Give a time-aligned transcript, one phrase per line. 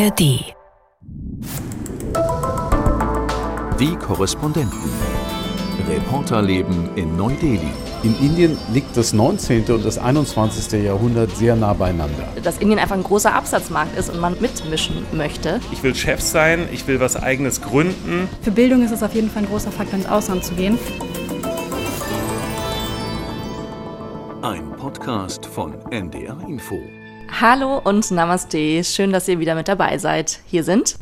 [0.00, 0.54] ARD.
[3.78, 4.78] Die Korrespondenten.
[5.88, 7.68] Reporterleben in Neu-Delhi.
[8.02, 9.64] In Indien liegt das 19.
[9.64, 10.84] und das 21.
[10.84, 12.28] Jahrhundert sehr nah beieinander.
[12.42, 15.60] Dass Indien einfach ein großer Absatzmarkt ist und man mitmischen möchte.
[15.70, 18.26] Ich will Chef sein, ich will was eigenes gründen.
[18.40, 20.78] Für Bildung ist es auf jeden Fall ein großer Faktor, ins Ausland zu gehen.
[24.40, 26.78] Ein Podcast von NDR Info.
[27.40, 28.84] Hallo und Namaste.
[28.84, 30.40] Schön, dass ihr wieder mit dabei seid.
[30.44, 30.96] Hier sind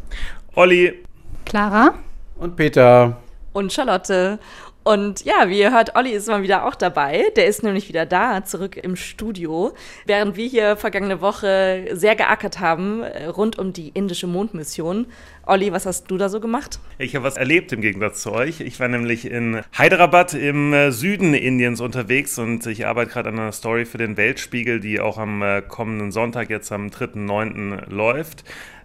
[0.55, 1.03] Olli.
[1.45, 1.95] Clara.
[2.37, 3.17] Und Peter.
[3.53, 4.39] und Charlotte.
[4.85, 7.27] Und ja, wie ihr hört, Olli ist mal wieder auch dabei.
[7.37, 9.75] Der ist nämlich wieder da, zurück im Studio.
[10.07, 15.07] Während wir hier vergangene Woche sehr geackert haben äh, rund um die indische Mondmission.
[15.45, 16.79] Olli, was hast du da so gemacht?
[16.99, 18.61] Ich habe was erlebt im Gegensatz zu euch.
[18.61, 23.39] Ich war nämlich in Hyderabad im äh, Süden Indiens unterwegs und ich arbeite gerade an
[23.39, 27.91] einer Story für den Weltspiegel, die auch am äh, kommenden Sonntag, jetzt am 3.9.
[27.91, 28.45] läuft.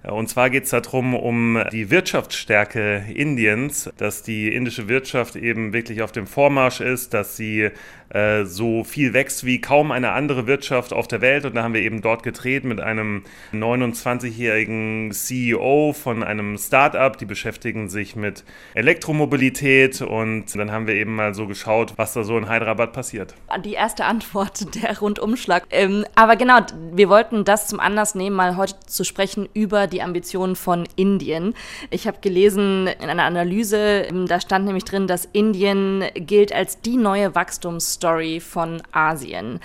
[0.10, 6.02] Und zwar geht es darum, um die Wirtschaftsstärke Indiens, dass die indische Wirtschaft eben wirklich
[6.02, 7.72] auf dem Vormarsch ist, dass sie
[8.14, 11.46] äh, so viel wächst wie kaum eine andere Wirtschaft auf der Welt.
[11.46, 13.24] Und da haben wir eben dort gedreht mit einem
[13.54, 18.44] 29-jährigen CEO von einem Start-up, die beschäftigen sich mit
[18.76, 20.02] Elektromobilität.
[20.02, 23.34] Und dann haben wir eben mal so geschaut, was da so in Hyderabad passiert.
[23.64, 25.64] Die erste Antwort, der Rundumschlag.
[25.72, 26.60] Ähm, aber genau,
[26.92, 31.54] wir wollten das zum Anlass nehmen, mal heute zu sprechen über die Ambitionen von Indien.
[31.90, 36.82] Ich habe gelesen in einer Analyse, ähm, da stand nämlich drin, dass Indien gilt als
[36.82, 39.60] die neue Wachstumsstory von Asien.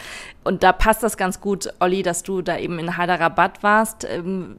[0.45, 4.05] Und da passt das ganz gut, Olli, dass du da eben in Hyderabad warst.
[4.05, 4.57] Ähm,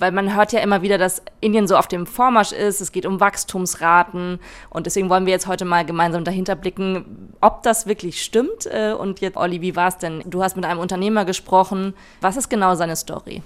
[0.00, 3.06] weil man hört ja immer wieder, dass Indien so auf dem Vormarsch ist, es geht
[3.06, 8.22] um Wachstumsraten und deswegen wollen wir jetzt heute mal gemeinsam dahinter blicken, ob das wirklich
[8.22, 8.66] stimmt.
[8.66, 10.22] Äh, Und jetzt, Olli, wie war es denn?
[10.26, 11.94] Du hast mit einem Unternehmer gesprochen.
[12.20, 13.42] Was ist genau seine Story?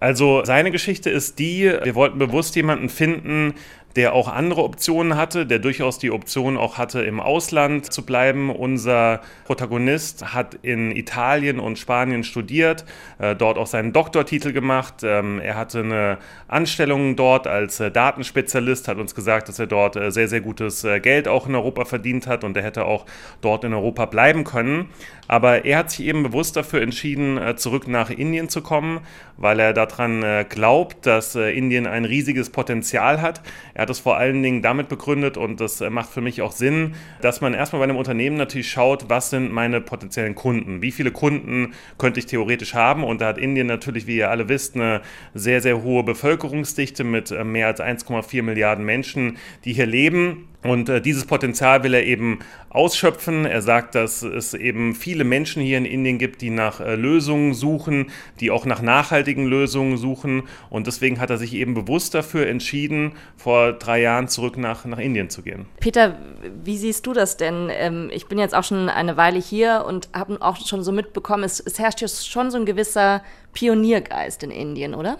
[0.00, 3.54] Also seine Geschichte ist die, wir wollten bewusst jemanden finden,
[3.96, 8.50] der auch andere Optionen hatte, der durchaus die Option auch hatte, im Ausland zu bleiben.
[8.50, 12.84] Unser Protagonist hat in Italien und Spanien studiert,
[13.18, 15.02] äh, dort auch seinen Doktortitel gemacht.
[15.02, 16.18] Ähm, er hatte eine
[16.48, 20.86] Anstellung dort als äh, Datenspezialist, hat uns gesagt, dass er dort äh, sehr, sehr gutes
[21.02, 23.06] Geld auch in Europa verdient hat und er hätte auch
[23.40, 24.90] dort in Europa bleiben können.
[25.26, 29.00] Aber er hat sich eben bewusst dafür entschieden, zurück nach Indien zu kommen,
[29.36, 33.42] weil er daran glaubt, dass Indien ein riesiges Potenzial hat.
[33.78, 36.50] Er hat es vor allen Dingen damit begründet und das äh, macht für mich auch
[36.50, 40.82] Sinn, dass man erstmal bei einem Unternehmen natürlich schaut, was sind meine potenziellen Kunden?
[40.82, 43.04] Wie viele Kunden könnte ich theoretisch haben?
[43.04, 45.00] Und da hat Indien natürlich, wie ihr alle wisst, eine
[45.32, 50.48] sehr, sehr hohe Bevölkerungsdichte mit äh, mehr als 1,4 Milliarden Menschen, die hier leben.
[50.64, 53.44] Und äh, dieses Potenzial will er eben ausschöpfen.
[53.44, 57.54] Er sagt, dass es eben viele Menschen hier in Indien gibt, die nach äh, Lösungen
[57.54, 58.10] suchen,
[58.40, 60.42] die auch nach nachhaltigen Lösungen suchen.
[60.68, 64.98] Und deswegen hat er sich eben bewusst dafür entschieden, vor drei Jahren zurück nach, nach
[64.98, 65.66] Indien zu gehen.
[65.78, 66.18] Peter,
[66.64, 67.70] wie siehst du das denn?
[67.70, 71.44] Ähm, Ich bin jetzt auch schon eine Weile hier und habe auch schon so mitbekommen,
[71.44, 75.18] es, es herrscht jetzt schon so ein gewisser Pioniergeist in Indien, oder?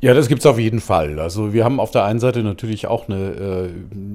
[0.00, 1.18] Ja, das gibt's auf jeden Fall.
[1.18, 3.70] Also wir haben auf der einen Seite natürlich auch eine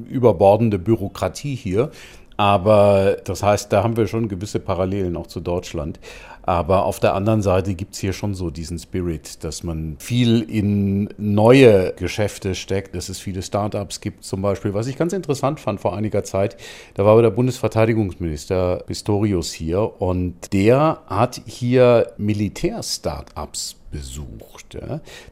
[0.09, 1.91] äh, überbordende Bürokratie hier.
[2.37, 5.99] Aber das heißt, da haben wir schon gewisse Parallelen auch zu Deutschland.
[6.43, 11.09] Aber auf der anderen Seite gibt's hier schon so diesen Spirit, dass man viel in
[11.17, 14.73] neue Geschäfte steckt, dass es viele Startups gibt zum Beispiel.
[14.73, 16.57] Was ich ganz interessant fand vor einiger Zeit,
[16.95, 24.77] da war der Bundesverteidigungsminister Pistorius hier und der hat hier Militär-Startups besucht.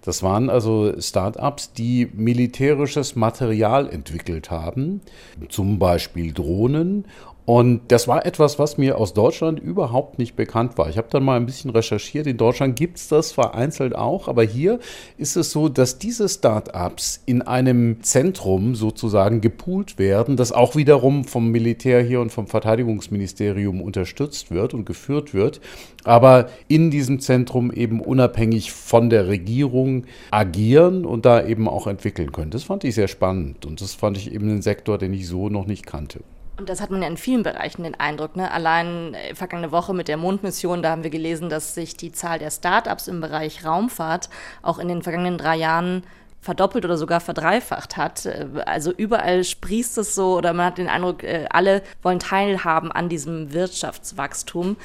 [0.03, 5.01] Das waren also Startups, die militärisches Material entwickelt haben,
[5.49, 7.05] zum Beispiel Drohnen.
[7.45, 10.89] Und das war etwas, was mir aus Deutschland überhaupt nicht bekannt war.
[10.89, 12.27] Ich habe dann mal ein bisschen recherchiert.
[12.27, 14.79] In Deutschland gibt es das vereinzelt auch, aber hier
[15.17, 21.23] ist es so, dass diese Startups in einem Zentrum sozusagen gepoolt werden, das auch wiederum
[21.25, 25.61] vom Militär hier und vom Verteidigungsministerium unterstützt wird und geführt wird,
[26.03, 32.31] aber in diesem Zentrum eben unabhängig von der Regierung agieren und da eben auch entwickeln
[32.31, 32.51] können.
[32.51, 35.49] Das fand ich sehr spannend und das fand ich eben einen Sektor, den ich so
[35.49, 36.19] noch nicht kannte.
[36.61, 38.35] Und das hat man ja in vielen Bereichen den Eindruck.
[38.35, 38.51] Ne?
[38.51, 42.37] Allein äh, vergangene Woche mit der Mondmission, da haben wir gelesen, dass sich die Zahl
[42.37, 44.29] der Startups im Bereich Raumfahrt
[44.61, 46.03] auch in den vergangenen drei Jahren
[46.39, 48.27] verdoppelt oder sogar verdreifacht hat.
[48.27, 52.91] Äh, Also überall sprießt es so oder man hat den Eindruck, äh, alle wollen teilhaben
[52.91, 54.77] an diesem Wirtschaftswachstum.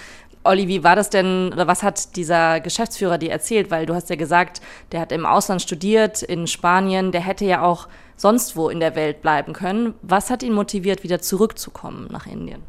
[0.45, 3.71] Olli, wie war das denn oder was hat dieser Geschäftsführer dir erzählt?
[3.71, 4.63] Weil du hast ja gesagt,
[4.93, 7.87] der hat im Ausland studiert, in Spanien, der hätte ja auch
[8.17, 9.95] sonst wo in der Welt bleiben können.
[10.03, 12.63] Was hat ihn motiviert, wieder zurückzukommen nach Indien?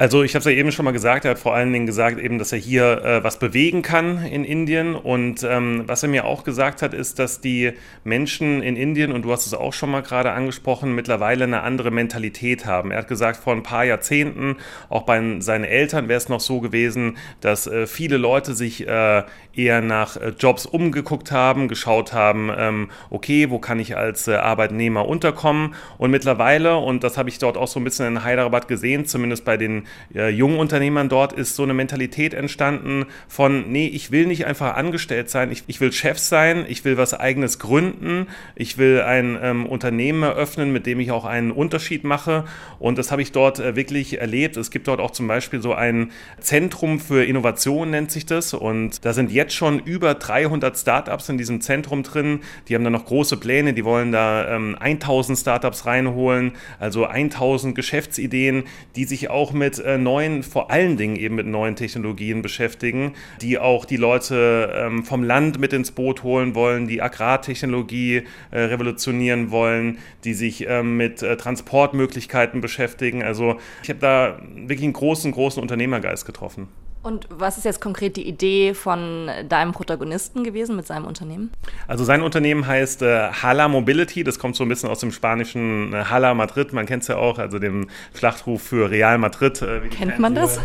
[0.00, 2.20] Also ich habe es ja eben schon mal gesagt, er hat vor allen Dingen gesagt,
[2.20, 4.94] eben, dass er hier äh, was bewegen kann in Indien.
[4.94, 7.72] Und ähm, was er mir auch gesagt hat, ist, dass die
[8.04, 11.90] Menschen in Indien, und du hast es auch schon mal gerade angesprochen, mittlerweile eine andere
[11.90, 12.92] Mentalität haben.
[12.92, 14.58] Er hat gesagt, vor ein paar Jahrzehnten,
[14.88, 19.24] auch bei seinen Eltern wäre es noch so gewesen, dass äh, viele Leute sich äh,
[19.52, 24.36] eher nach äh, Jobs umgeguckt haben, geschaut haben, ähm, okay, wo kann ich als äh,
[24.36, 25.74] Arbeitnehmer unterkommen?
[25.98, 29.44] Und mittlerweile, und das habe ich dort auch so ein bisschen in Hyderabad gesehen, zumindest
[29.44, 34.26] bei den äh, jungen Unternehmern dort ist so eine Mentalität entstanden von, nee, ich will
[34.26, 38.78] nicht einfach angestellt sein, ich, ich will Chef sein, ich will was eigenes gründen, ich
[38.78, 42.44] will ein ähm, Unternehmen eröffnen, mit dem ich auch einen Unterschied mache.
[42.78, 44.56] Und das habe ich dort äh, wirklich erlebt.
[44.56, 48.54] Es gibt dort auch zum Beispiel so ein Zentrum für Innovation, nennt sich das.
[48.54, 52.40] Und da sind jetzt schon über 300 Startups in diesem Zentrum drin.
[52.68, 57.74] Die haben da noch große Pläne, die wollen da ähm, 1000 Startups reinholen, also 1000
[57.74, 58.64] Geschäftsideen,
[58.96, 63.58] die sich auch mit äh, neuen, vor allen Dingen eben mit neuen Technologien beschäftigen, die
[63.58, 69.50] auch die Leute ähm, vom Land mit ins Boot holen wollen, die Agrartechnologie äh, revolutionieren
[69.50, 73.22] wollen, die sich ähm, mit äh, Transportmöglichkeiten beschäftigen.
[73.22, 76.68] Also ich habe da wirklich einen großen, großen Unternehmergeist getroffen.
[77.08, 81.50] Und was ist jetzt konkret die Idee von deinem Protagonisten gewesen mit seinem Unternehmen?
[81.86, 85.94] Also sein Unternehmen heißt äh, Hala Mobility, das kommt so ein bisschen aus dem spanischen
[85.94, 89.62] äh, Hala Madrid, man kennt es ja auch, also dem Schlachtruf für Real Madrid.
[89.62, 90.60] Äh, kennt man das?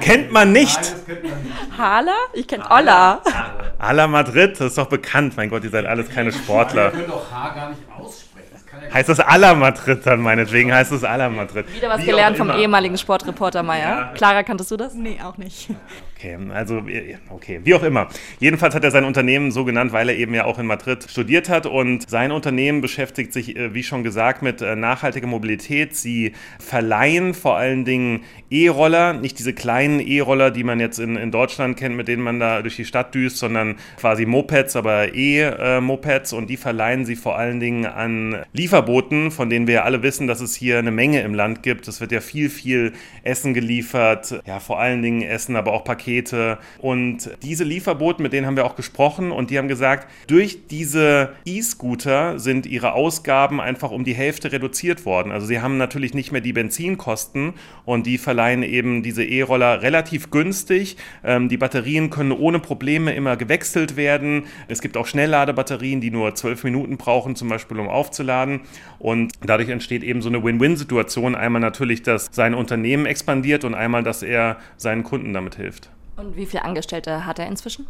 [0.00, 0.80] kennt man nicht?
[1.78, 2.16] Hala?
[2.32, 3.22] Ich kenne Olla.
[3.78, 6.86] Hala Madrid, das ist doch bekannt, mein Gott, ihr seid alles keine Sportler.
[6.86, 7.80] Ihr könnt doch H gar nicht
[8.94, 11.66] heißt das Ala Madrid dann meinetwegen, heißt das Ala Madrid.
[11.74, 13.88] Wieder was Wie gelernt vom ehemaligen Sportreporter Meier.
[13.88, 14.12] Ja.
[14.14, 14.94] Clara, kanntest du das?
[14.94, 15.68] Nee, auch nicht.
[16.24, 16.82] Okay, also,
[17.28, 18.08] okay, wie auch immer.
[18.40, 21.50] Jedenfalls hat er sein Unternehmen so genannt, weil er eben ja auch in Madrid studiert
[21.50, 25.94] hat und sein Unternehmen beschäftigt sich, äh, wie schon gesagt, mit äh, nachhaltiger Mobilität.
[25.94, 31.30] Sie verleihen vor allen Dingen E-Roller, nicht diese kleinen E-Roller, die man jetzt in, in
[31.30, 36.32] Deutschland kennt, mit denen man da durch die Stadt düst, sondern quasi Mopeds, aber E-Mopeds
[36.32, 40.26] und die verleihen sie vor allen Dingen an Lieferboten, von denen wir ja alle wissen,
[40.26, 41.86] dass es hier eine Menge im Land gibt.
[41.86, 42.94] Es wird ja viel, viel
[43.24, 46.58] Essen geliefert, ja, vor allen Dingen Essen, aber auch Pakete Pakete.
[46.78, 51.30] Und diese Lieferboten, mit denen haben wir auch gesprochen und die haben gesagt, durch diese
[51.44, 55.32] E-Scooter sind ihre Ausgaben einfach um die Hälfte reduziert worden.
[55.32, 60.30] Also sie haben natürlich nicht mehr die Benzinkosten und die verleihen eben diese E-Roller relativ
[60.30, 60.96] günstig.
[61.24, 64.44] Ähm, die Batterien können ohne Probleme immer gewechselt werden.
[64.68, 68.60] Es gibt auch Schnellladebatterien, die nur zwölf Minuten brauchen, zum Beispiel um aufzuladen.
[68.98, 71.34] Und dadurch entsteht eben so eine Win-Win-Situation.
[71.34, 75.90] Einmal natürlich, dass sein Unternehmen expandiert und einmal, dass er seinen Kunden damit hilft.
[76.16, 77.86] Und wie viele Angestellte hat er inzwischen?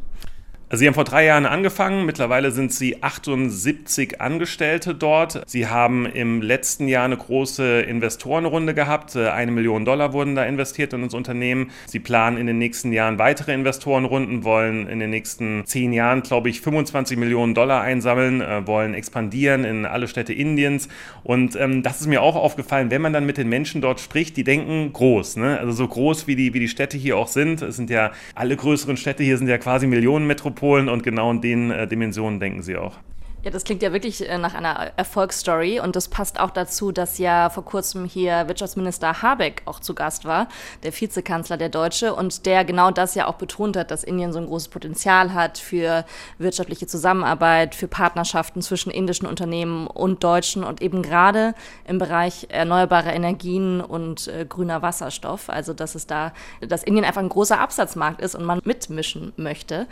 [0.70, 5.43] Also sie haben vor drei Jahren angefangen, mittlerweile sind sie 78 Angestellte dort.
[5.46, 9.14] Sie haben im letzten Jahr eine große Investorenrunde gehabt.
[9.14, 11.70] Äh, eine Million Dollar wurden da investiert in das Unternehmen.
[11.87, 16.49] Sie planen in den nächsten Jahren weitere Investorenrunden, wollen in den nächsten zehn Jahren, glaube
[16.49, 20.88] ich, 25 Millionen Dollar einsammeln, äh, wollen expandieren in alle Städte Indiens.
[21.25, 24.38] Und ähm, das ist mir auch aufgefallen, wenn man dann mit den Menschen dort spricht,
[24.38, 25.37] die denken groß.
[25.37, 25.58] Ne?
[25.58, 27.60] Also so groß wie die, wie die Städte hier auch sind.
[27.60, 30.54] Es sind ja alle größeren Städte hier sind ja quasi Millionenmetropolen.
[30.55, 32.95] Metropolen und genau in den äh, Dimensionen denken sie auch.
[33.45, 37.19] Ja, das klingt ja wirklich äh, nach einer Erfolgsstory und das passt auch dazu, dass
[37.19, 40.49] ja vor kurzem hier Wirtschaftsminister Habeck auch zu Gast war,
[40.83, 44.39] der Vizekanzler der Deutsche und der genau das ja auch betont hat, dass Indien so
[44.39, 46.06] ein großes Potenzial hat für
[46.39, 51.55] wirtschaftliche Zusammenarbeit, für Partnerschaften zwischen indischen Unternehmen und deutschen und eben gerade
[51.87, 56.32] im Bereich erneuerbarer Energien und äh, grüner Wasserstoff, also dass es da,
[56.67, 59.87] dass Indien einfach ein großer Absatzmarkt ist und man mitmischen möchte.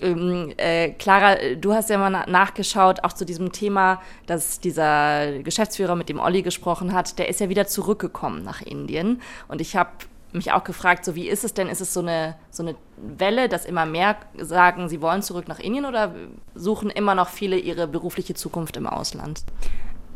[0.00, 5.96] Ähm, äh, Clara, du hast ja mal nachgeschaut, auch zu diesem Thema, dass dieser Geschäftsführer,
[5.96, 9.22] mit dem Olli gesprochen hat, der ist ja wieder zurückgekommen nach Indien.
[9.48, 9.90] Und ich habe
[10.32, 11.68] mich auch gefragt, so wie ist es denn?
[11.68, 15.58] Ist es so eine, so eine Welle, dass immer mehr sagen, sie wollen zurück nach
[15.58, 16.14] Indien oder
[16.54, 19.42] suchen immer noch viele ihre berufliche Zukunft im Ausland?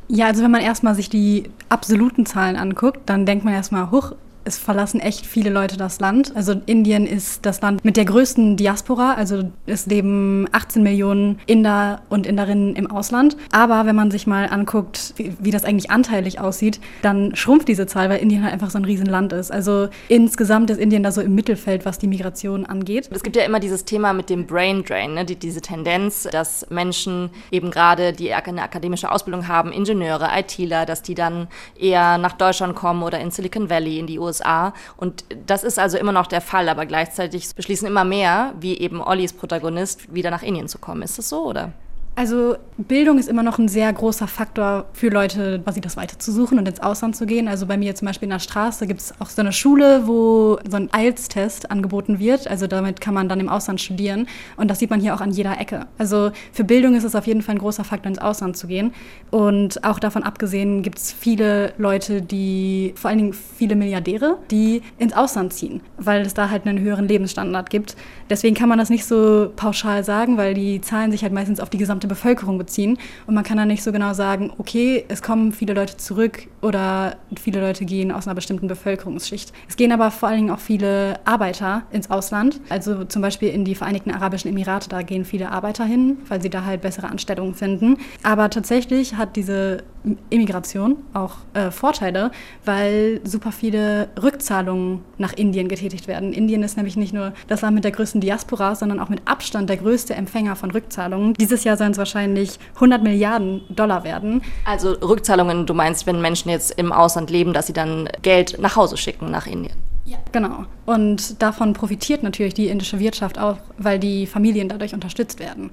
[0.09, 4.13] Ja, also wenn man erstmal sich die absoluten Zahlen anguckt, dann denkt man erstmal, huch,
[4.45, 6.35] es verlassen echt viele Leute das Land.
[6.35, 9.15] Also Indien ist das Land mit der größten Diaspora.
[9.15, 13.37] Also es leben 18 Millionen Inder und Inderinnen im Ausland.
[13.53, 17.87] Aber wenn man sich mal anguckt, wie, wie das eigentlich anteilig aussieht, dann schrumpft diese
[17.87, 19.53] Zahl, weil Indien halt einfach so ein Riesenland ist.
[19.53, 23.09] Also insgesamt ist Indien da so im Mittelfeld, was die Migration angeht.
[23.13, 25.25] Es gibt ja immer dieses Thema mit dem Brain Drain, ne?
[25.25, 31.03] die, diese Tendenz, dass Menschen eben gerade, die eine akademische Ausbildung haben, Ingenieure, ITler, dass
[31.03, 34.73] die dann eher nach Deutschland kommen oder in Silicon Valley, in die USA USA.
[34.97, 39.03] Und das ist also immer noch der Fall, aber gleichzeitig beschließen immer mehr, wie eben
[39.03, 41.03] Ollis Protagonist, wieder nach Indien zu kommen.
[41.03, 41.73] Ist das so, oder?
[42.21, 46.33] Also Bildung ist immer noch ein sehr großer Faktor für Leute, quasi das weiter zu
[46.33, 47.49] suchen und ins Ausland zu gehen.
[47.49, 50.59] Also bei mir zum Beispiel in der Straße gibt es auch so eine Schule, wo
[50.69, 52.47] so ein IELTS-Test angeboten wird.
[52.47, 54.27] Also damit kann man dann im Ausland studieren.
[54.59, 55.87] Und das sieht man hier auch an jeder Ecke.
[55.97, 58.93] Also für Bildung ist es auf jeden Fall ein großer Faktor, ins Ausland zu gehen.
[59.31, 64.83] Und auch davon abgesehen gibt es viele Leute, die, vor allen Dingen viele Milliardäre, die
[64.99, 67.97] ins Ausland ziehen, weil es da halt einen höheren Lebensstandard gibt.
[68.29, 71.71] Deswegen kann man das nicht so pauschal sagen, weil die Zahlen sich halt meistens auf
[71.71, 72.99] die gesamte Bevölkerung beziehen.
[73.27, 77.17] Und man kann dann nicht so genau sagen, okay, es kommen viele Leute zurück oder
[77.41, 79.53] viele Leute gehen aus einer bestimmten Bevölkerungsschicht.
[79.69, 83.65] Es gehen aber vor allen Dingen auch viele Arbeiter ins Ausland, also zum Beispiel in
[83.65, 87.55] die Vereinigten Arabischen Emirate, da gehen viele Arbeiter hin, weil sie da halt bessere Anstellungen
[87.55, 87.99] finden.
[88.23, 89.85] Aber tatsächlich hat diese
[90.31, 92.31] Immigration auch äh, Vorteile,
[92.65, 96.33] weil super viele Rückzahlungen nach Indien getätigt werden.
[96.33, 99.69] Indien ist nämlich nicht nur das Land mit der größten Diaspora, sondern auch mit Abstand
[99.69, 101.35] der größte Empfänger von Rückzahlungen.
[101.35, 104.43] Dieses Jahr sollen es wahrscheinlich 100 Milliarden Dollar werden.
[104.65, 108.77] Also Rückzahlungen, du meinst, wenn Menschen jetzt im Ausland leben, dass sie dann Geld nach
[108.77, 109.77] Hause schicken nach Indien?
[110.05, 110.19] Ja.
[110.33, 110.65] Genau.
[110.87, 115.71] Und davon profitiert natürlich die indische Wirtschaft auch, weil die Familien dadurch unterstützt werden.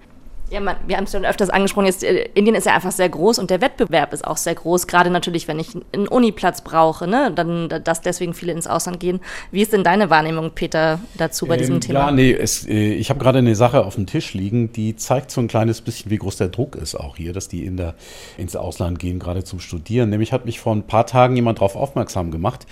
[0.50, 3.10] Ja, man, wir haben es schon öfters angesprochen, jetzt, äh, Indien ist ja einfach sehr
[3.10, 7.06] groß und der Wettbewerb ist auch sehr groß, gerade natürlich, wenn ich einen Uniplatz brauche,
[7.06, 9.20] ne, dann, dass deswegen viele ins Ausland gehen.
[9.52, 12.00] Wie ist denn deine Wahrnehmung, Peter, dazu bei ähm, diesem Thema?
[12.00, 15.32] Ja, nee, es, äh, ich habe gerade eine Sache auf dem Tisch liegen, die zeigt
[15.32, 17.96] so ein kleines bisschen, wie groß der Druck ist auch hier, dass die Inder
[18.38, 20.10] ins Ausland gehen, gerade zum Studieren.
[20.10, 22.66] Nämlich hat mich vor ein paar Tagen jemand darauf aufmerksam gemacht,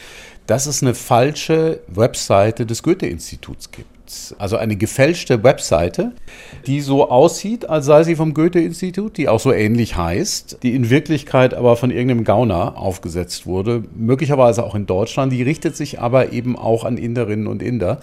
[0.48, 3.95] dass es eine falsche Webseite des Goethe-Instituts gibt
[4.38, 6.14] also eine gefälschte Webseite,
[6.66, 10.90] die so aussieht, als sei sie vom Goethe-Institut, die auch so ähnlich heißt, die in
[10.90, 15.32] Wirklichkeit aber von irgendeinem Gauner aufgesetzt wurde, möglicherweise auch in Deutschland.
[15.32, 18.00] Die richtet sich aber eben auch an Inderinnen und Inder.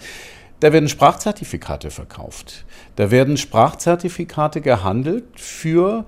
[0.59, 2.65] Da werden Sprachzertifikate verkauft.
[2.95, 6.05] Da werden Sprachzertifikate gehandelt für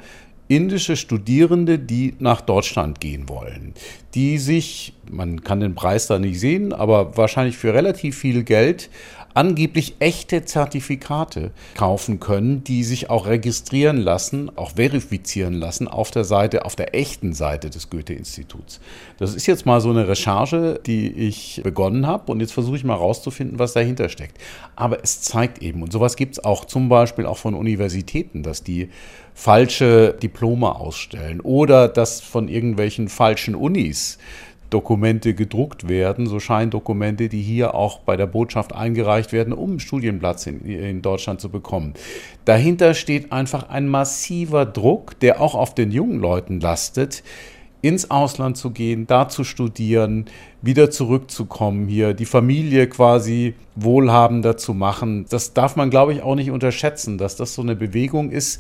[0.48, 3.74] indische Studierende, die nach Deutschland gehen wollen,
[4.14, 8.90] die sich, man kann den Preis da nicht sehen, aber wahrscheinlich für relativ viel Geld
[9.36, 16.24] angeblich echte Zertifikate kaufen können, die sich auch registrieren lassen, auch verifizieren lassen auf der
[16.24, 18.80] Seite, auf der echten Seite des Goethe-Instituts.
[19.20, 22.86] Das ist jetzt mal so eine Recherche, die ich begonnen habe und jetzt versuche ich
[22.86, 24.38] mal rauszufinden, was dahinter steckt.
[24.76, 28.64] Aber es zeigt eben, und sowas gibt es auch zum Beispiel auch von Universitäten, dass
[28.64, 28.90] die
[29.34, 34.18] falsche Diplome ausstellen oder dass von irgendwelchen falschen Unis
[34.76, 39.80] Dokumente gedruckt werden, so Scheindokumente, die hier auch bei der Botschaft eingereicht werden, um einen
[39.80, 41.94] Studienplatz in, in, Deutschland zu bekommen.
[42.44, 47.24] Dahinter steht einfach ein massiver Druck, der auch auf den jungen Leuten lastet,
[47.82, 50.26] ins Ausland zu gehen, da zu studieren,
[50.62, 55.26] wieder zurückzukommen hier, die Familie quasi wohlhabender zu machen.
[55.30, 58.60] Das darf man, glaube ich, auch nicht unterschätzen, dass das so eine Bewegung ist,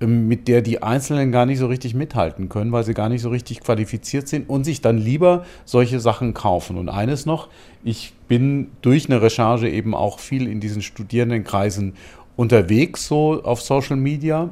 [0.00, 3.30] mit der die Einzelnen gar nicht so richtig mithalten können, weil sie gar nicht so
[3.30, 6.76] richtig qualifiziert sind und sich dann lieber solche Sachen kaufen.
[6.76, 7.48] Und eines noch,
[7.82, 11.94] ich bin durch eine Recherche eben auch viel in diesen Studierendenkreisen
[12.36, 14.50] unterwegs, so auf Social Media.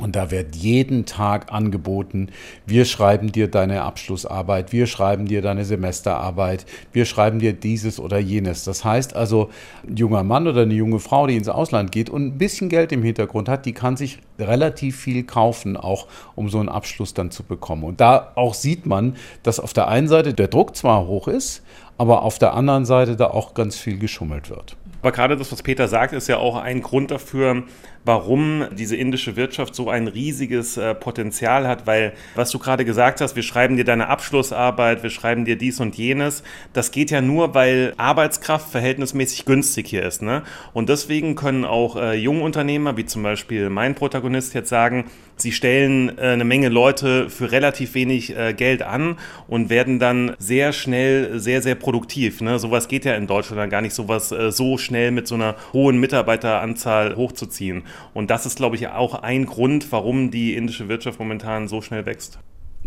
[0.00, 2.28] Und da wird jeden Tag angeboten,
[2.66, 8.18] wir schreiben dir deine Abschlussarbeit, wir schreiben dir deine Semesterarbeit, wir schreiben dir dieses oder
[8.18, 8.64] jenes.
[8.64, 9.50] Das heißt also,
[9.86, 12.92] ein junger Mann oder eine junge Frau, die ins Ausland geht und ein bisschen Geld
[12.92, 17.30] im Hintergrund hat, die kann sich relativ viel kaufen, auch um so einen Abschluss dann
[17.30, 17.84] zu bekommen.
[17.84, 21.62] Und da auch sieht man, dass auf der einen Seite der Druck zwar hoch ist,
[21.98, 24.76] aber auf der anderen Seite da auch ganz viel geschummelt wird.
[25.02, 27.64] Aber gerade das, was Peter sagt, ist ja auch ein Grund dafür,
[28.04, 33.20] warum diese indische Wirtschaft so ein riesiges äh, Potenzial hat, weil was du gerade gesagt
[33.20, 37.20] hast, wir schreiben dir deine Abschlussarbeit, wir schreiben dir dies und jenes, das geht ja
[37.20, 40.22] nur, weil Arbeitskraft verhältnismäßig günstig hier ist.
[40.22, 40.42] Ne?
[40.72, 45.06] Und deswegen können auch äh, junge Unternehmer, wie zum Beispiel mein Protagonist jetzt sagen,
[45.36, 49.16] sie stellen äh, eine Menge Leute für relativ wenig äh, Geld an
[49.48, 52.40] und werden dann sehr schnell sehr, sehr produktiv.
[52.40, 52.58] Ne?
[52.58, 55.98] Sowas geht ja in Deutschland gar nicht, sowas äh, so schnell mit so einer hohen
[55.98, 57.84] Mitarbeiteranzahl hochzuziehen.
[58.14, 62.06] Und das ist, glaube ich, auch ein Grund, warum die indische Wirtschaft momentan so schnell
[62.06, 62.38] wächst.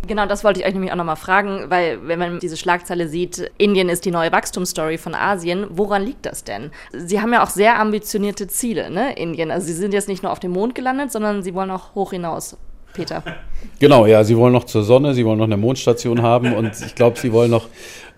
[0.08, 3.52] Genau, das wollte ich euch nämlich auch nochmal fragen, weil wenn man diese Schlagzeile sieht,
[3.58, 6.72] Indien ist die neue Wachstumsstory von Asien, woran liegt das denn?
[6.94, 9.52] Sie haben ja auch sehr ambitionierte Ziele, ne, Indien.
[9.52, 12.12] Also sie sind jetzt nicht nur auf dem Mond gelandet, sondern sie wollen auch hoch
[12.12, 12.58] hinaus.
[12.94, 13.24] Peter.
[13.78, 16.96] Genau, ja, sie wollen noch zur Sonne, sie wollen noch eine Mondstation haben und ich
[16.96, 17.68] glaube, sie wollen noch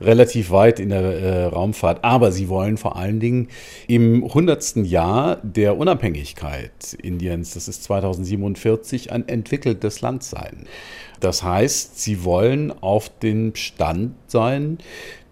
[0.02, 2.04] relativ weit in der äh, Raumfahrt.
[2.04, 3.48] Aber sie wollen vor allen Dingen
[3.88, 4.78] im 100.
[4.78, 10.66] Jahr der Unabhängigkeit Indiens, das ist 2047, ein entwickeltes Land sein.
[11.20, 14.80] Das heißt, sie wollen auf dem Stand sein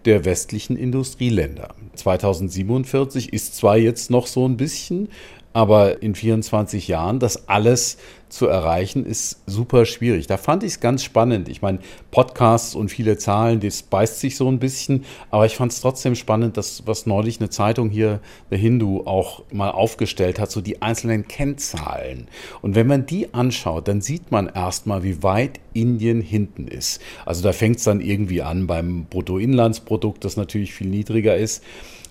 [0.04, 1.74] der westlichen Industrieländer.
[1.94, 5.08] 2047 ist zwar jetzt noch so ein bisschen,
[5.52, 10.28] Aber in 24 Jahren das alles zu erreichen, ist super schwierig.
[10.28, 11.48] Da fand ich es ganz spannend.
[11.48, 11.80] Ich meine,
[12.12, 16.14] Podcasts und viele Zahlen, das beißt sich so ein bisschen, aber ich fand es trotzdem
[16.14, 20.80] spannend, dass was neulich eine Zeitung hier, der Hindu, auch mal aufgestellt hat, so die
[20.82, 22.28] einzelnen Kennzahlen.
[22.62, 27.00] Und wenn man die anschaut, dann sieht man erstmal, wie weit Indien hinten ist.
[27.26, 31.64] Also da fängt es dann irgendwie an beim Bruttoinlandsprodukt, das natürlich viel niedriger ist.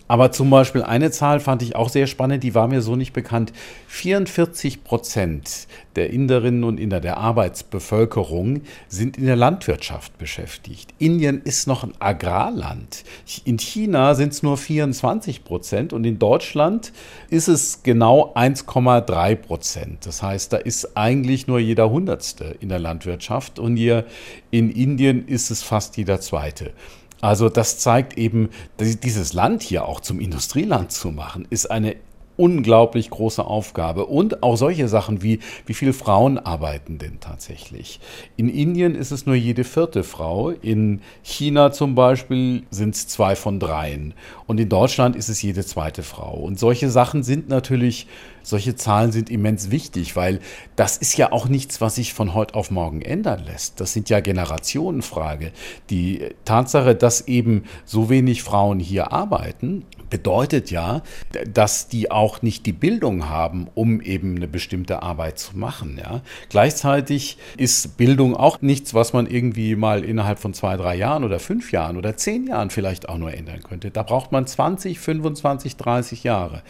[0.10, 3.14] Aber zum Beispiel eine Zahl fand ich auch sehr spannend, die war mir so nicht
[3.14, 3.54] bekannt.
[3.90, 10.96] 44 Prozent der Inderinnen und Inder, der Arbeitsbevölkerung, sind in der Landwirtschaft beschäftigt.
[10.98, 13.04] Indien ist noch ein Agrarland.
[13.46, 16.92] In China sind es nur 24 Prozent und in Deutschland
[17.30, 20.08] ist es genau 1,3 Prozent.
[20.08, 24.06] Das heißt, da ist eigentlich nur jeder Hundertste in der Landwirtschaft und hier
[24.50, 26.72] in Indien ist es fast jeder zweite.
[27.22, 28.50] Also das zeigt eben,
[28.80, 31.96] dieses Land hier auch zum Industrieland zu machen, ist eine
[32.40, 34.06] unglaublich große Aufgabe.
[34.06, 38.00] Und auch solche Sachen wie, wie viele Frauen arbeiten denn tatsächlich?
[38.38, 40.52] In Indien ist es nur jede vierte Frau.
[40.52, 44.14] In China zum Beispiel sind es zwei von dreien.
[44.48, 46.36] Und in Deutschland ist es jede zweite Frau.
[46.36, 48.08] Und solche Sachen sind natürlich,
[48.44, 50.40] solche Zahlen sind immens wichtig, weil
[50.76, 53.80] das ist ja auch nichts, was sich von heute auf morgen ändern lässt.
[53.80, 55.52] Das sind ja Generationenfrage.
[55.90, 61.02] Die Tatsache, dass eben so wenig Frauen hier arbeiten, bedeutet ja,
[61.52, 66.00] dass die auch nicht die Bildung haben, um eben eine bestimmte Arbeit zu machen.
[66.02, 66.22] Ja.
[66.50, 71.40] Gleichzeitig ist Bildung auch nichts, was man irgendwie mal innerhalb von zwei, drei Jahren oder
[71.40, 73.92] fünf Jahren oder zehn Jahren vielleicht auch nur ändern könnte.
[73.92, 76.64] Da braucht man 20, 25, 30 Jahre.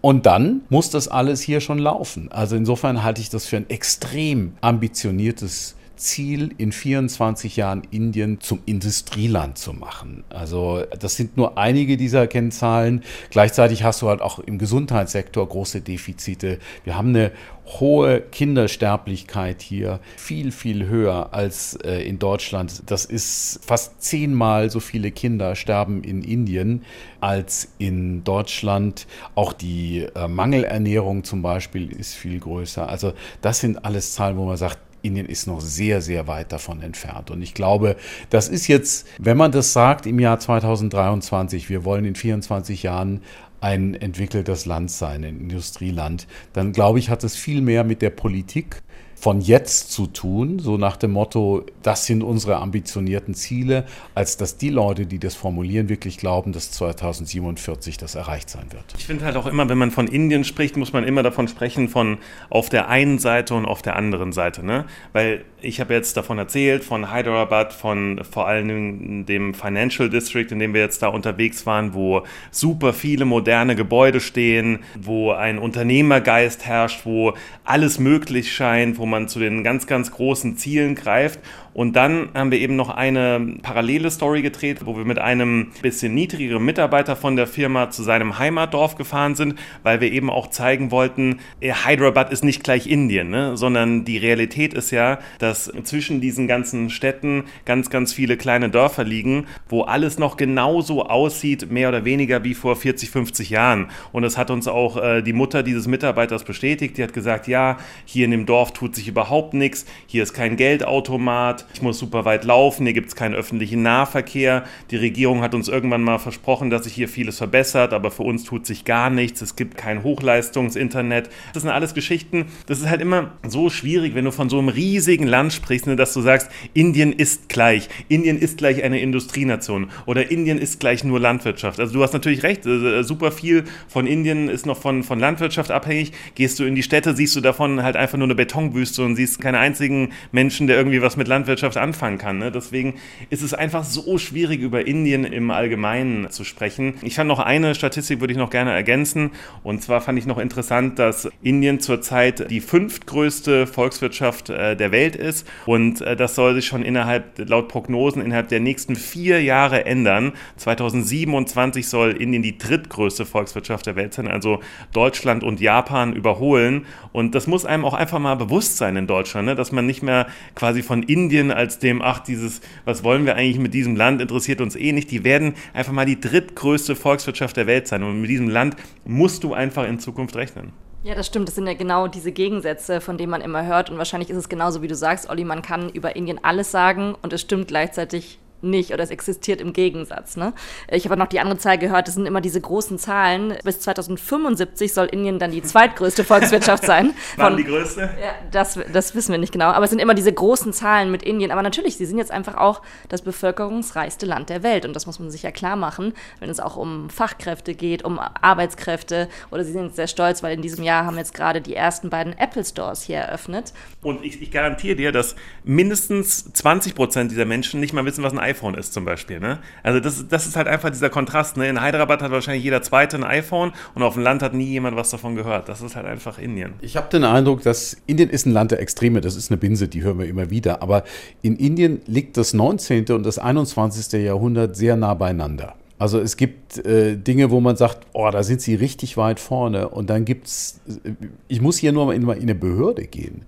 [0.00, 2.30] Und dann muss das alles hier schon laufen.
[2.30, 8.60] Also insofern halte ich das für ein extrem ambitioniertes Ziel, in 24 Jahren Indien zum
[8.66, 10.24] Industrieland zu machen.
[10.28, 13.02] Also das sind nur einige dieser Kennzahlen.
[13.30, 16.58] Gleichzeitig hast du halt auch im Gesundheitssektor große Defizite.
[16.84, 17.32] Wir haben eine
[17.66, 22.82] hohe Kindersterblichkeit hier, viel, viel höher als äh, in Deutschland.
[22.86, 26.84] Das ist fast zehnmal so viele Kinder sterben in Indien
[27.20, 29.06] als in Deutschland.
[29.34, 32.88] Auch die äh, Mangelernährung zum Beispiel ist viel größer.
[32.88, 36.82] Also das sind alles Zahlen, wo man sagt, Indien ist noch sehr, sehr weit davon
[36.82, 37.30] entfernt.
[37.30, 37.96] Und ich glaube,
[38.30, 43.22] das ist jetzt, wenn man das sagt im Jahr 2023, wir wollen in 24 Jahren
[43.60, 48.10] ein entwickeltes Land sein, ein Industrieland, dann glaube ich, hat es viel mehr mit der
[48.10, 48.82] Politik
[49.18, 54.58] von jetzt zu tun, so nach dem Motto, das sind unsere ambitionierten Ziele, als dass
[54.58, 58.84] die Leute, die das formulieren, wirklich glauben, dass 2047 das erreicht sein wird.
[58.98, 61.88] Ich finde halt auch immer, wenn man von Indien spricht, muss man immer davon sprechen,
[61.88, 62.18] von
[62.50, 64.64] auf der einen Seite und auf der anderen Seite.
[64.64, 64.84] Ne?
[65.12, 70.58] Weil ich habe jetzt davon erzählt, von Hyderabad, von vor allem dem Financial District, in
[70.58, 76.66] dem wir jetzt da unterwegs waren, wo super viele moderne Gebäude stehen, wo ein Unternehmergeist
[76.66, 77.32] herrscht, wo
[77.64, 81.40] alles möglich scheint, wo man zu den ganz, ganz großen Zielen greift.
[81.76, 86.14] Und dann haben wir eben noch eine parallele Story gedreht, wo wir mit einem bisschen
[86.14, 90.90] niedrigeren Mitarbeiter von der Firma zu seinem Heimatdorf gefahren sind, weil wir eben auch zeigen
[90.90, 93.58] wollten, äh, Hyderabad ist nicht gleich Indien, ne?
[93.58, 99.04] sondern die Realität ist ja, dass zwischen diesen ganzen Städten ganz, ganz viele kleine Dörfer
[99.04, 103.90] liegen, wo alles noch genauso aussieht, mehr oder weniger wie vor 40, 50 Jahren.
[104.12, 106.96] Und das hat uns auch äh, die Mutter dieses Mitarbeiters bestätigt.
[106.96, 110.56] Die hat gesagt, ja, hier in dem Dorf tut sich überhaupt nichts, hier ist kein
[110.56, 114.64] Geldautomat, ich muss super weit laufen, hier gibt es keinen öffentlichen Nahverkehr.
[114.90, 118.44] Die Regierung hat uns irgendwann mal versprochen, dass sich hier vieles verbessert, aber für uns
[118.44, 119.42] tut sich gar nichts.
[119.42, 121.28] Es gibt kein Hochleistungsinternet.
[121.52, 122.46] Das sind alles Geschichten.
[122.66, 125.96] Das ist halt immer so schwierig, wenn du von so einem riesigen Land sprichst, ne,
[125.96, 127.88] dass du sagst, Indien ist gleich.
[128.08, 131.78] Indien ist gleich eine Industrienation oder Indien ist gleich nur Landwirtschaft.
[131.78, 135.70] Also du hast natürlich recht, äh, super viel von Indien ist noch von, von Landwirtschaft
[135.70, 136.12] abhängig.
[136.34, 139.40] Gehst du in die Städte, siehst du davon halt einfach nur eine Betonwüste und siehst
[139.40, 142.38] keine einzigen Menschen, der irgendwie was mit Landwirtschaft Volkswirtschaft anfangen kann.
[142.38, 142.52] Ne?
[142.52, 142.94] Deswegen
[143.30, 146.94] ist es einfach so schwierig, über Indien im Allgemeinen zu sprechen.
[147.02, 149.30] Ich fand noch eine Statistik, würde ich noch gerne ergänzen.
[149.62, 155.16] Und zwar fand ich noch interessant, dass Indien zurzeit die fünftgrößte Volkswirtschaft äh, der Welt
[155.16, 155.46] ist.
[155.64, 160.32] Und äh, das soll sich schon innerhalb, laut Prognosen, innerhalb der nächsten vier Jahre ändern.
[160.56, 164.60] 2027 soll Indien die drittgrößte Volkswirtschaft der Welt sein, also
[164.92, 166.86] Deutschland und Japan überholen.
[167.12, 169.54] Und das muss einem auch einfach mal bewusst sein in Deutschland, ne?
[169.54, 173.36] dass man nicht mehr quasi von Indien Medien als dem, ach, dieses, was wollen wir
[173.36, 175.10] eigentlich mit diesem Land, interessiert uns eh nicht.
[175.10, 178.02] Die werden einfach mal die drittgrößte Volkswirtschaft der Welt sein.
[178.02, 180.72] Und mit diesem Land musst du einfach in Zukunft rechnen.
[181.02, 181.48] Ja, das stimmt.
[181.48, 183.90] Das sind ja genau diese Gegensätze, von denen man immer hört.
[183.90, 187.14] Und wahrscheinlich ist es genauso, wie du sagst, Olli, man kann über Indien alles sagen
[187.22, 188.38] und es stimmt gleichzeitig
[188.70, 190.36] nicht oder es existiert im Gegensatz.
[190.36, 190.52] Ne?
[190.90, 193.54] Ich habe noch die andere Zahl gehört, das sind immer diese großen Zahlen.
[193.64, 197.14] Bis 2075 soll Indien dann die zweitgrößte Volkswirtschaft sein.
[197.36, 198.00] Wann die größte?
[198.00, 199.66] Ja, das, das wissen wir nicht genau.
[199.66, 201.50] Aber es sind immer diese großen Zahlen mit Indien.
[201.50, 204.84] Aber natürlich, sie sind jetzt einfach auch das bevölkerungsreichste Land der Welt.
[204.84, 208.18] Und das muss man sich ja klar machen, wenn es auch um Fachkräfte geht, um
[208.18, 209.28] Arbeitskräfte.
[209.50, 212.36] Oder sie sind sehr stolz, weil in diesem Jahr haben jetzt gerade die ersten beiden
[212.38, 213.72] Apple Stores hier eröffnet.
[214.02, 218.32] Und ich, ich garantiere dir, dass mindestens 20 Prozent dieser Menschen nicht mal wissen, was
[218.32, 219.40] ein iPhone ist, zum Beispiel.
[219.40, 219.58] Ne?
[219.82, 221.56] Also das, das ist halt einfach dieser Kontrast.
[221.56, 221.68] Ne?
[221.68, 224.96] In Hyderabad hat wahrscheinlich jeder Zweite ein iPhone und auf dem Land hat nie jemand
[224.96, 225.68] was davon gehört.
[225.68, 226.74] Das ist halt einfach Indien.
[226.80, 229.20] Ich habe den Eindruck, dass Indien ist ein Land der Extreme.
[229.20, 230.82] Das ist eine Binse, die hören wir immer wieder.
[230.82, 231.04] Aber
[231.42, 233.06] in Indien liegt das 19.
[233.10, 234.20] und das 21.
[234.22, 235.74] Jahrhundert sehr nah beieinander.
[235.98, 239.88] Also es gibt äh, Dinge, wo man sagt, oh, da sind sie richtig weit vorne.
[239.88, 241.12] Und dann gibt es, äh,
[241.48, 243.46] ich muss hier nur mal in, in eine Behörde gehen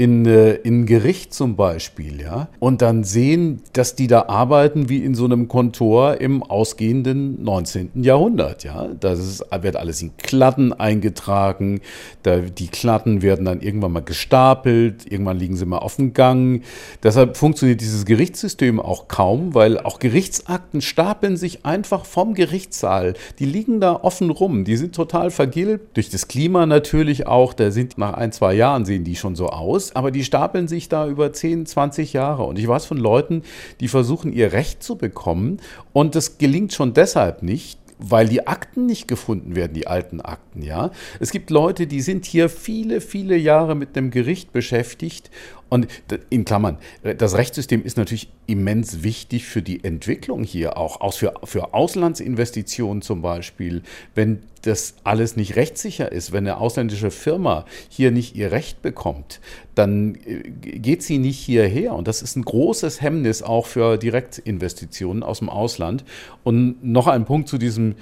[0.00, 5.04] in, äh, in Gericht zum Beispiel, ja, und dann sehen, dass die da arbeiten wie
[5.04, 7.90] in so einem Kontor im ausgehenden 19.
[8.02, 8.88] Jahrhundert, ja.
[8.98, 9.14] Da
[9.62, 11.82] wird alles in Klatten eingetragen,
[12.22, 16.62] da, die Klatten werden dann irgendwann mal gestapelt, irgendwann liegen sie mal auf dem Gang.
[17.02, 23.12] Deshalb funktioniert dieses Gerichtssystem auch kaum, weil auch Gerichtsakten stapeln sich einfach vom Gerichtssaal.
[23.38, 27.70] Die liegen da offen rum, die sind total vergilbt, durch das Klima natürlich auch, da
[27.70, 31.06] sind nach ein, zwei Jahren sehen die schon so aus aber die stapeln sich da
[31.06, 32.44] über 10, 20 Jahre.
[32.44, 33.42] Und ich weiß von Leuten,
[33.80, 35.60] die versuchen, ihr Recht zu bekommen.
[35.92, 40.62] Und das gelingt schon deshalb nicht, weil die Akten nicht gefunden werden, die alten Akten,
[40.62, 40.90] ja.
[41.20, 45.30] Es gibt Leute, die sind hier viele, viele Jahre mit einem Gericht beschäftigt
[45.70, 45.86] und
[46.30, 46.78] in Klammern,
[47.16, 53.02] das Rechtssystem ist natürlich immens wichtig für die Entwicklung hier auch, auch für, für Auslandsinvestitionen
[53.02, 53.82] zum Beispiel.
[54.16, 59.40] Wenn das alles nicht rechtssicher ist, wenn eine ausländische Firma hier nicht ihr Recht bekommt,
[59.76, 61.94] dann äh, geht sie nicht hierher.
[61.94, 66.04] Und das ist ein großes Hemmnis auch für Direktinvestitionen aus dem Ausland.
[66.42, 67.94] Und noch ein Punkt zu diesem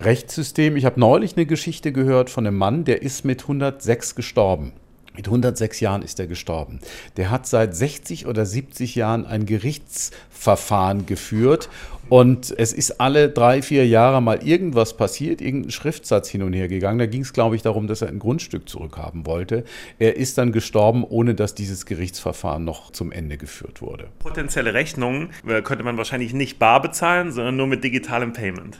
[0.00, 0.76] Rechtssystem.
[0.76, 4.72] Ich habe neulich eine Geschichte gehört von einem Mann, der ist mit 106 gestorben.
[5.18, 6.78] Mit 106 Jahren ist er gestorben.
[7.16, 11.68] Der hat seit 60 oder 70 Jahren ein Gerichtsverfahren geführt
[12.08, 16.68] und es ist alle drei, vier Jahre mal irgendwas passiert, irgendein Schriftsatz hin und her
[16.68, 16.98] gegangen.
[16.98, 19.64] Da ging es, glaube ich, darum, dass er ein Grundstück zurückhaben wollte.
[19.98, 24.08] Er ist dann gestorben, ohne dass dieses Gerichtsverfahren noch zum Ende geführt wurde.
[24.18, 28.78] Potenzielle Rechnungen äh, könnte man wahrscheinlich nicht bar bezahlen, sondern nur mit digitalem Payment.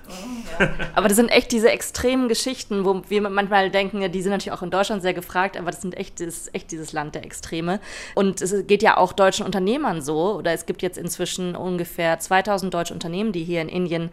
[0.58, 0.70] Ja.
[0.94, 4.62] aber das sind echt diese extremen Geschichten, wo wir manchmal denken, die sind natürlich auch
[4.62, 7.80] in Deutschland sehr gefragt, aber das sind echt, das ist echt dieses Land der Extreme.
[8.14, 12.72] Und es geht ja auch deutschen Unternehmern so, oder es gibt jetzt inzwischen ungefähr 2000
[12.72, 14.10] deutsche Unternehmen, Unternehmen, die hier in Indien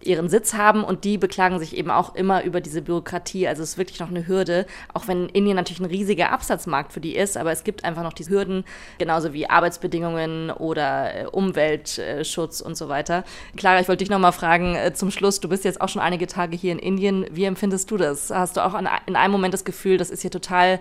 [0.00, 3.48] ihren Sitz haben und die beklagen sich eben auch immer über diese Bürokratie.
[3.48, 7.00] Also es ist wirklich noch eine Hürde, auch wenn Indien natürlich ein riesiger Absatzmarkt für
[7.00, 8.64] die ist, aber es gibt einfach noch diese Hürden,
[8.98, 13.24] genauso wie Arbeitsbedingungen oder äh, Umweltschutz und so weiter.
[13.56, 16.26] Clara, ich wollte dich nochmal fragen äh, zum Schluss, du bist jetzt auch schon einige
[16.26, 17.24] Tage hier in Indien.
[17.30, 18.30] Wie empfindest du das?
[18.30, 20.80] Hast du auch in einem Moment das Gefühl, das ist hier total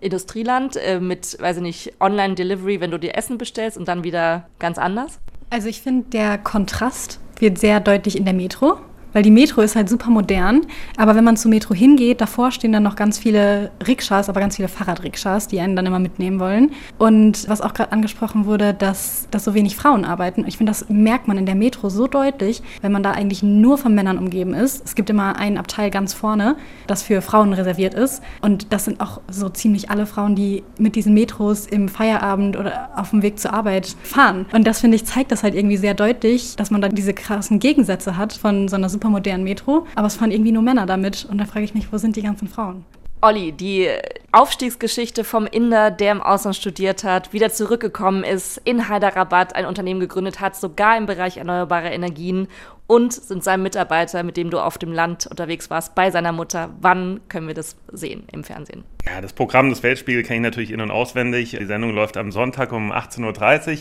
[0.00, 4.46] Industrieland äh, mit, weiß ich nicht, Online-Delivery, wenn du dir Essen bestellst und dann wieder
[4.58, 5.20] ganz anders?
[5.50, 8.78] Also ich finde, der Kontrast wird sehr deutlich in der Metro.
[9.12, 10.62] Weil die Metro ist halt super modern,
[10.96, 14.56] aber wenn man zur Metro hingeht, davor stehen dann noch ganz viele Rikschas, aber ganz
[14.56, 16.72] viele Fahrradrikschas, die einen dann immer mitnehmen wollen.
[16.98, 20.44] Und was auch gerade angesprochen wurde, dass, dass so wenig Frauen arbeiten.
[20.46, 23.78] Ich finde, das merkt man in der Metro so deutlich, wenn man da eigentlich nur
[23.78, 24.84] von Männern umgeben ist.
[24.84, 28.22] Es gibt immer ein Abteil ganz vorne, das für Frauen reserviert ist.
[28.40, 32.90] Und das sind auch so ziemlich alle Frauen, die mit diesen Metros im Feierabend oder
[32.96, 34.46] auf dem Weg zur Arbeit fahren.
[34.52, 37.58] Und das, finde ich, zeigt das halt irgendwie sehr deutlich, dass man da diese krassen
[37.58, 41.24] Gegensätze hat von so einer super modernen Metro, aber es fahren irgendwie nur Männer damit.
[41.30, 42.84] Und da frage ich mich, wo sind die ganzen Frauen?
[43.20, 43.88] Olli, die
[44.30, 50.00] Aufstiegsgeschichte vom Inder, der im Ausland studiert hat, wieder zurückgekommen ist, in Hyderabad ein Unternehmen
[50.00, 52.46] gegründet hat, sogar im Bereich erneuerbare Energien
[52.86, 56.70] und sind sein Mitarbeiter, mit dem du auf dem Land unterwegs warst, bei seiner Mutter.
[56.80, 58.84] Wann können wir das sehen im Fernsehen?
[59.04, 61.56] Ja, das Programm des Weltspiegel kenne ich natürlich in- und auswendig.
[61.58, 63.78] Die Sendung läuft am Sonntag um 18.30 Uhr.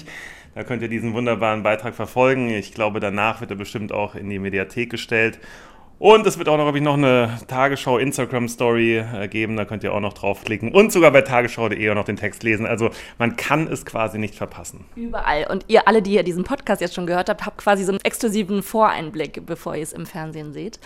[0.57, 2.49] Da könnt ihr diesen wunderbaren Beitrag verfolgen.
[2.49, 5.37] Ich glaube, danach wird er bestimmt auch in die Mediathek gestellt.
[5.99, 9.55] Und es wird auch noch, glaube ich, noch eine Tagesschau Instagram Story äh, geben.
[9.55, 12.65] Da könnt ihr auch noch draufklicken und sogar bei tagesschau.de auch noch den Text lesen.
[12.65, 12.89] Also
[13.19, 14.85] man kann es quasi nicht verpassen.
[14.95, 15.45] Überall.
[15.47, 18.01] Und ihr alle, die ihr diesen Podcast jetzt schon gehört habt, habt quasi so einen
[18.01, 20.79] exklusiven Voreinblick, bevor ihr es im Fernsehen seht.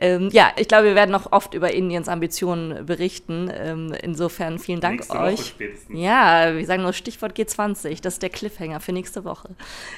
[0.00, 3.50] Ähm, ja, ich glaube, wir werden noch oft über Indiens Ambitionen berichten.
[3.52, 5.38] Ähm, insofern vielen Dank nächste euch.
[5.38, 5.98] Woche spätestens.
[5.98, 8.02] Ja, wir sagen nur Stichwort G20.
[8.02, 9.50] Das ist der Cliffhanger für nächste Woche.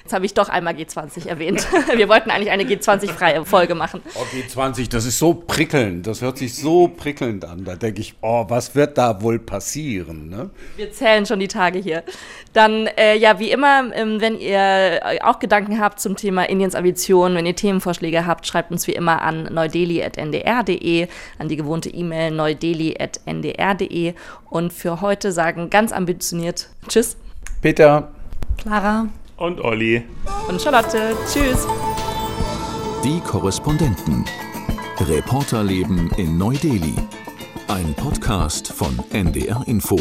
[0.03, 1.67] Jetzt habe ich doch einmal G20 erwähnt.
[1.97, 4.03] wir wollten eigentlich eine G20-freie Folge machen.
[4.15, 7.65] Oh, G20, das ist so prickelnd, das hört sich so prickelnd an.
[7.65, 10.29] Da denke ich, oh, was wird da wohl passieren?
[10.29, 10.51] Ne?
[10.77, 12.05] Wir zählen schon die Tage hier.
[12.53, 17.37] Dann, äh, ja, wie immer, ähm, wenn ihr auch Gedanken habt zum Thema Indiens Ambitionen,
[17.37, 19.47] wenn ihr Themenvorschläge habt, schreibt uns wie immer an
[19.87, 24.15] neudeli.ndr.de, an die gewohnte E-Mail neudeli.ndr.de.
[24.51, 27.17] Und für heute sagen ganz ambitioniert Tschüss.
[27.63, 28.09] Peter.
[28.59, 29.09] Clara.
[29.37, 30.03] Und Olli.
[30.49, 31.15] Und Charlotte.
[31.31, 31.67] Tschüss.
[33.05, 34.25] Die Korrespondenten.
[34.99, 36.95] Reporterleben in Neu-Delhi.
[37.69, 39.99] Ein Podcast von NDR Info.